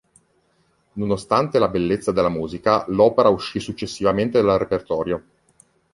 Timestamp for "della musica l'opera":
2.11-3.29